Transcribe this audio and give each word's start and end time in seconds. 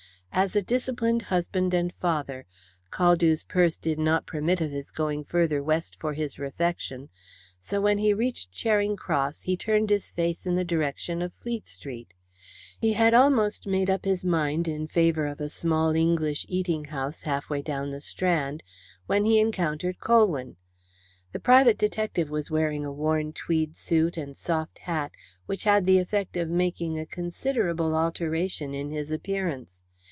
As 0.33 0.55
a 0.55 0.61
disciplined 0.61 1.23
husband 1.23 1.73
and 1.73 1.93
father, 1.95 2.45
Caldew's 2.89 3.43
purse 3.43 3.77
did 3.77 3.99
not 3.99 4.25
permit 4.25 4.61
of 4.61 4.71
his 4.71 4.89
going 4.89 5.25
further 5.25 5.61
West 5.61 5.97
for 5.99 6.13
his 6.13 6.39
refection, 6.39 7.09
so 7.59 7.81
when 7.81 7.97
he 7.97 8.13
reached 8.13 8.49
Charing 8.53 8.95
Cross 8.95 9.41
he 9.41 9.57
turned 9.57 9.89
his 9.89 10.13
face 10.13 10.45
in 10.45 10.55
the 10.55 10.63
direction 10.63 11.21
of 11.21 11.33
Fleet 11.33 11.67
Street. 11.67 12.13
He 12.79 12.93
had 12.93 13.13
almost 13.13 13.67
made 13.67 13.89
up 13.89 14.05
his 14.05 14.23
mind 14.23 14.69
in 14.69 14.87
favour 14.87 15.27
of 15.27 15.41
a 15.41 15.49
small 15.49 15.91
English 15.93 16.45
eating 16.47 16.85
house 16.85 17.23
half 17.23 17.49
way 17.49 17.61
down 17.61 17.89
the 17.89 17.99
Strand, 17.99 18.63
when 19.07 19.25
he 19.25 19.37
encountered 19.37 19.99
Colwyn. 19.99 20.55
The 21.33 21.41
private 21.41 21.77
detective 21.77 22.29
was 22.29 22.49
wearing 22.49 22.85
a 22.85 22.91
worn 22.93 23.33
tweed 23.33 23.75
suit 23.75 24.15
and 24.15 24.33
soft 24.35 24.79
hat, 24.79 25.11
which 25.45 25.65
had 25.65 25.85
the 25.85 25.99
effect 25.99 26.37
of 26.37 26.47
making 26.47 26.97
a 26.97 27.05
considerable 27.05 27.93
alteration 27.93 28.73
in 28.73 28.91
his 28.91 29.11
appearance. 29.11 29.83